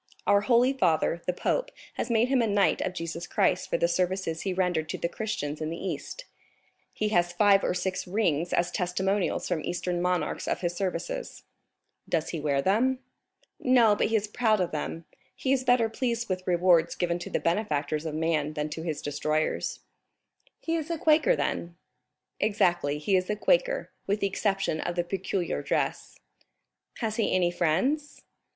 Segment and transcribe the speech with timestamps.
[0.25, 3.87] Our holy father, the pope, has made him a knight of Jesus Christ for the
[3.87, 6.25] services he rendered to the Christians in the East;
[6.91, 11.43] he has five or six rings as testimonials from Eastern monarchs of his services."
[12.09, 12.97] "Does he wear them?"
[13.59, 17.29] "No, but he is proud of them; he is better pleased with rewards given to
[17.29, 19.81] the benefactors of man than to his destroyers."
[20.61, 21.75] "He is a Quaker then?"
[22.39, 26.17] "Exactly, he is a Quaker, with the exception of the peculiar dress."
[27.01, 28.23] "Has he any friends?"